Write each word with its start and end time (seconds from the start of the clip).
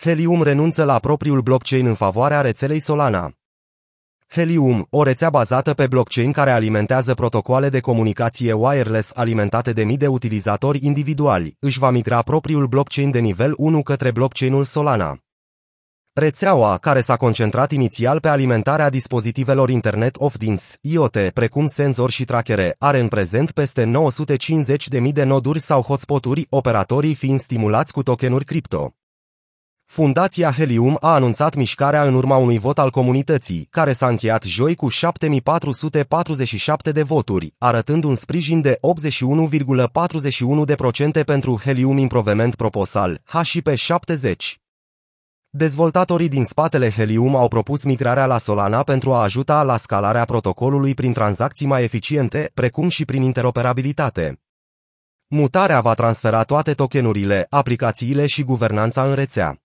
Helium 0.00 0.42
renunță 0.42 0.84
la 0.84 0.98
propriul 0.98 1.40
blockchain 1.40 1.86
în 1.86 1.94
favoarea 1.94 2.40
rețelei 2.40 2.80
Solana. 2.80 3.32
Helium, 4.28 4.86
o 4.90 5.02
rețea 5.02 5.30
bazată 5.30 5.74
pe 5.74 5.86
blockchain 5.86 6.32
care 6.32 6.50
alimentează 6.50 7.14
protocoale 7.14 7.68
de 7.68 7.80
comunicație 7.80 8.52
wireless 8.52 9.12
alimentate 9.14 9.72
de 9.72 9.84
mii 9.84 9.96
de 9.96 10.06
utilizatori 10.06 10.84
individuali, 10.84 11.56
își 11.58 11.78
va 11.78 11.90
migra 11.90 12.22
propriul 12.22 12.66
blockchain 12.66 13.10
de 13.10 13.18
nivel 13.18 13.54
1 13.56 13.82
către 13.82 14.10
blockchainul 14.10 14.64
Solana. 14.64 15.18
Rețeaua, 16.12 16.76
care 16.76 17.00
s-a 17.00 17.16
concentrat 17.16 17.70
inițial 17.72 18.20
pe 18.20 18.28
alimentarea 18.28 18.90
dispozitivelor 18.90 19.70
Internet 19.70 20.16
of 20.16 20.36
Things, 20.36 20.78
IoT, 20.80 21.16
precum 21.34 21.66
senzori 21.66 22.12
și 22.12 22.24
trachere, 22.24 22.74
are 22.78 23.00
în 23.00 23.08
prezent 23.08 23.50
peste 23.50 23.90
950.000 25.00 25.12
de 25.12 25.24
noduri 25.24 25.60
sau 25.60 25.82
hotspoturi, 25.82 26.46
operatorii 26.50 27.14
fiind 27.14 27.40
stimulați 27.40 27.92
cu 27.92 28.02
tokenuri 28.02 28.44
cripto. 28.44 28.92
Fundația 29.90 30.52
Helium 30.52 30.96
a 31.00 31.14
anunțat 31.14 31.54
mișcarea 31.54 32.04
în 32.04 32.14
urma 32.14 32.36
unui 32.36 32.58
vot 32.58 32.78
al 32.78 32.90
comunității, 32.90 33.66
care 33.70 33.92
s-a 33.92 34.08
încheiat 34.08 34.42
joi 34.42 34.74
cu 34.74 34.88
7447 34.88 36.92
de 36.92 37.02
voturi, 37.02 37.54
arătând 37.58 38.04
un 38.04 38.14
sprijin 38.14 38.60
de 38.60 38.78
81,41% 41.18 41.24
pentru 41.26 41.60
Helium 41.64 41.98
Improvement 41.98 42.54
Proposal, 42.54 43.22
HIP70. 43.32 44.34
Dezvoltatorii 45.50 46.28
din 46.28 46.44
spatele 46.44 46.90
Helium 46.90 47.36
au 47.36 47.48
propus 47.48 47.84
migrarea 47.84 48.26
la 48.26 48.38
Solana 48.38 48.82
pentru 48.82 49.12
a 49.12 49.22
ajuta 49.22 49.62
la 49.62 49.76
scalarea 49.76 50.24
protocolului 50.24 50.94
prin 50.94 51.12
tranzacții 51.12 51.66
mai 51.66 51.82
eficiente, 51.82 52.50
precum 52.54 52.88
și 52.88 53.04
prin 53.04 53.22
interoperabilitate. 53.22 54.40
Mutarea 55.26 55.80
va 55.80 55.94
transfera 55.94 56.42
toate 56.42 56.74
tokenurile, 56.74 57.46
aplicațiile 57.50 58.26
și 58.26 58.42
guvernanța 58.42 59.08
în 59.08 59.14
rețea. 59.14 59.58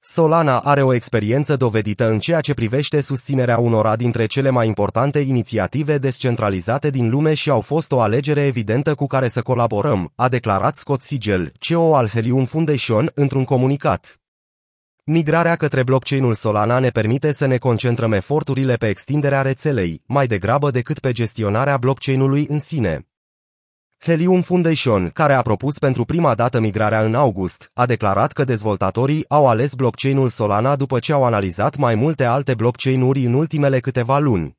Solana 0.00 0.58
are 0.58 0.82
o 0.82 0.94
experiență 0.94 1.56
dovedită 1.56 2.08
în 2.08 2.18
ceea 2.18 2.40
ce 2.40 2.54
privește 2.54 3.00
susținerea 3.00 3.58
unora 3.58 3.96
dintre 3.96 4.26
cele 4.26 4.50
mai 4.50 4.66
importante 4.66 5.18
inițiative 5.18 5.98
descentralizate 5.98 6.90
din 6.90 7.10
lume 7.10 7.34
și 7.34 7.50
au 7.50 7.60
fost 7.60 7.92
o 7.92 8.00
alegere 8.00 8.46
evidentă 8.46 8.94
cu 8.94 9.06
care 9.06 9.28
să 9.28 9.42
colaborăm, 9.42 10.12
a 10.14 10.28
declarat 10.28 10.76
Scott 10.76 11.02
Sigel, 11.02 11.52
CEO 11.58 11.94
al 11.94 12.08
Helium 12.08 12.44
Foundation, 12.44 13.10
într-un 13.14 13.44
comunicat. 13.44 14.20
Migrarea 15.04 15.56
către 15.56 15.82
blockchainul 15.82 16.34
Solana 16.34 16.78
ne 16.78 16.88
permite 16.88 17.32
să 17.32 17.46
ne 17.46 17.56
concentrăm 17.56 18.12
eforturile 18.12 18.76
pe 18.76 18.88
extinderea 18.88 19.42
rețelei, 19.42 20.02
mai 20.06 20.26
degrabă 20.26 20.70
decât 20.70 20.98
pe 20.98 21.12
gestionarea 21.12 21.76
blockchainului 21.76 22.46
în 22.48 22.58
sine. 22.58 23.07
Helium 24.00 24.40
Foundation, 24.40 25.08
care 25.08 25.32
a 25.32 25.42
propus 25.42 25.78
pentru 25.78 26.04
prima 26.04 26.34
dată 26.34 26.60
migrarea 26.60 27.04
în 27.04 27.14
august, 27.14 27.70
a 27.74 27.86
declarat 27.86 28.32
că 28.32 28.44
dezvoltatorii 28.44 29.24
au 29.28 29.48
ales 29.48 29.74
blockchainul 29.74 30.28
Solana 30.28 30.76
după 30.76 30.98
ce 30.98 31.12
au 31.12 31.24
analizat 31.24 31.76
mai 31.76 31.94
multe 31.94 32.24
alte 32.24 32.54
blockchain-uri 32.54 33.24
în 33.24 33.32
ultimele 33.32 33.80
câteva 33.80 34.18
luni. 34.18 34.56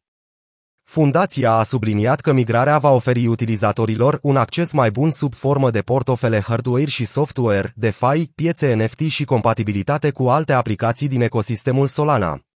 Fundația 0.83 1.53
a 1.53 1.63
subliniat 1.63 2.21
că 2.21 2.31
migrarea 2.31 2.77
va 2.77 2.89
oferi 2.89 3.27
utilizatorilor 3.27 4.19
un 4.21 4.35
acces 4.35 4.71
mai 4.71 4.91
bun 4.91 5.11
sub 5.11 5.33
formă 5.33 5.71
de 5.71 5.81
portofele 5.81 6.39
hardware 6.39 6.85
și 6.85 7.05
software, 7.05 7.73
DeFi, 7.75 8.27
piețe 8.35 8.73
NFT 8.73 8.99
și 8.99 9.25
compatibilitate 9.25 10.11
cu 10.11 10.27
alte 10.27 10.53
aplicații 10.53 11.07
din 11.07 11.21
ecosistemul 11.21 11.87
Solana. 11.87 12.48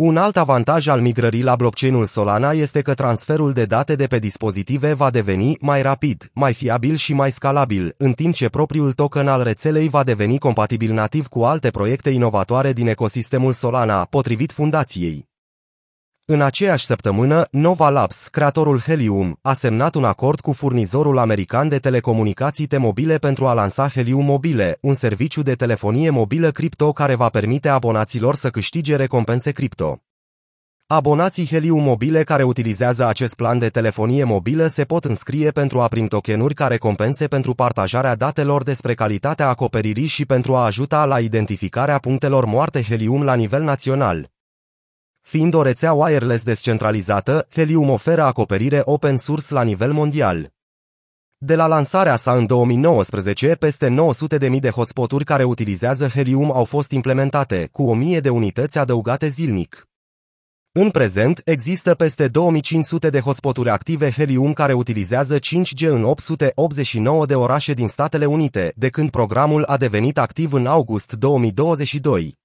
Un 0.00 0.16
alt 0.16 0.36
avantaj 0.36 0.86
al 0.86 1.00
migrării 1.00 1.42
la 1.42 1.56
blockchainul 1.56 2.04
Solana 2.04 2.52
este 2.52 2.80
că 2.82 2.94
transferul 2.94 3.52
de 3.52 3.64
date 3.64 3.94
de 3.94 4.06
pe 4.06 4.18
dispozitive 4.18 4.92
va 4.92 5.10
deveni 5.10 5.56
mai 5.60 5.82
rapid, 5.82 6.30
mai 6.34 6.54
fiabil 6.54 6.94
și 6.94 7.12
mai 7.12 7.30
scalabil, 7.30 7.94
în 7.96 8.12
timp 8.12 8.34
ce 8.34 8.48
propriul 8.48 8.92
token 8.92 9.28
al 9.28 9.42
rețelei 9.42 9.88
va 9.88 10.02
deveni 10.02 10.38
compatibil 10.38 10.92
nativ 10.92 11.26
cu 11.26 11.42
alte 11.42 11.70
proiecte 11.70 12.10
inovatoare 12.10 12.72
din 12.72 12.88
ecosistemul 12.88 13.52
Solana, 13.52 14.04
potrivit 14.04 14.52
fundației. 14.52 15.29
În 16.32 16.40
aceeași 16.40 16.84
săptămână, 16.84 17.46
Nova 17.50 17.88
Labs, 17.88 18.28
creatorul 18.28 18.80
Helium, 18.80 19.38
a 19.42 19.52
semnat 19.52 19.94
un 19.94 20.04
acord 20.04 20.40
cu 20.40 20.52
furnizorul 20.52 21.18
american 21.18 21.68
de 21.68 21.78
telecomunicații 21.78 22.66
T-Mobile 22.66 23.18
pentru 23.18 23.46
a 23.46 23.52
lansa 23.52 23.88
Helium 23.88 24.24
Mobile, 24.24 24.78
un 24.80 24.94
serviciu 24.94 25.42
de 25.42 25.54
telefonie 25.54 26.10
mobilă 26.10 26.50
cripto 26.50 26.92
care 26.92 27.14
va 27.14 27.28
permite 27.28 27.68
abonaților 27.68 28.34
să 28.34 28.50
câștige 28.50 28.96
recompense 28.96 29.50
cripto. 29.50 30.02
Abonații 30.86 31.46
Helium 31.46 31.82
Mobile 31.82 32.22
care 32.22 32.42
utilizează 32.42 33.06
acest 33.06 33.34
plan 33.34 33.58
de 33.58 33.68
telefonie 33.68 34.24
mobilă 34.24 34.66
se 34.66 34.84
pot 34.84 35.04
înscrie 35.04 35.50
pentru 35.50 35.80
a 35.80 35.88
primi 35.88 36.08
tokenuri 36.08 36.54
ca 36.54 36.66
recompense 36.66 37.26
pentru 37.26 37.54
partajarea 37.54 38.14
datelor 38.14 38.62
despre 38.62 38.94
calitatea 38.94 39.48
acoperirii 39.48 40.06
și 40.06 40.26
pentru 40.26 40.54
a 40.54 40.64
ajuta 40.64 41.04
la 41.04 41.20
identificarea 41.20 41.98
punctelor 41.98 42.44
moarte 42.44 42.82
Helium 42.82 43.22
la 43.22 43.34
nivel 43.34 43.62
național. 43.62 44.30
Fiind 45.30 45.54
o 45.54 45.62
rețea 45.62 45.92
wireless 45.92 46.44
descentralizată, 46.44 47.46
Helium 47.50 47.90
oferă 47.90 48.22
acoperire 48.22 48.82
open 48.84 49.16
source 49.16 49.54
la 49.54 49.62
nivel 49.62 49.92
mondial. 49.92 50.52
De 51.38 51.54
la 51.54 51.66
lansarea 51.66 52.16
sa 52.16 52.32
în 52.32 52.46
2019, 52.46 53.54
peste 53.54 53.96
900.000 54.50 54.60
de 54.60 54.70
hotspoturi 54.70 55.24
care 55.24 55.44
utilizează 55.44 56.08
Helium 56.08 56.52
au 56.52 56.64
fost 56.64 56.90
implementate, 56.90 57.68
cu 57.72 57.82
1000 57.82 58.20
de 58.20 58.28
unități 58.28 58.78
adăugate 58.78 59.26
zilnic. 59.26 59.88
În 60.72 60.90
prezent, 60.90 61.40
există 61.44 61.94
peste 61.94 62.28
2500 62.28 63.10
de 63.10 63.20
hotspoturi 63.20 63.70
active 63.70 64.10
Helium 64.10 64.52
care 64.52 64.72
utilizează 64.72 65.38
5G 65.38 65.88
în 65.88 66.04
889 66.04 67.26
de 67.26 67.34
orașe 67.34 67.72
din 67.72 67.88
Statele 67.88 68.26
Unite, 68.26 68.72
de 68.76 68.88
când 68.88 69.10
programul 69.10 69.64
a 69.64 69.76
devenit 69.76 70.18
activ 70.18 70.52
în 70.52 70.66
august 70.66 71.12
2022. 71.12 72.39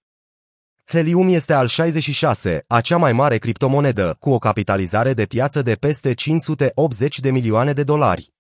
Helium 0.88 1.28
este 1.28 1.54
al 1.54 1.68
66, 1.68 2.64
a 2.68 2.82
cea 2.82 2.98
mai 2.98 3.14
mare 3.14 3.38
criptomonedă, 3.38 4.16
cu 4.20 4.30
o 4.30 4.38
capitalizare 4.38 5.14
de 5.14 5.26
piață 5.26 5.62
de 5.62 5.74
peste 5.74 6.14
580 6.14 7.20
de 7.20 7.32
milioane 7.32 7.74
de 7.74 7.84
dolari. 7.84 8.34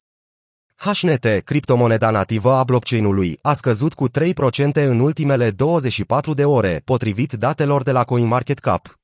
HNT, 0.76 1.26
criptomoneda 1.44 2.10
nativă 2.10 2.54
a 2.54 2.64
blockchain-ului, 2.64 3.40
a 3.42 3.54
scăzut 3.54 3.94
cu 3.94 4.10
3% 4.10 4.14
în 4.74 5.00
ultimele 5.00 5.52
24 5.52 6.34
de 6.34 6.46
ore, 6.46 6.82
potrivit 6.84 7.34
datelor 7.34 7.84
de 7.84 7.92
la 7.92 8.04
CoinMarketCap. 8.04 9.00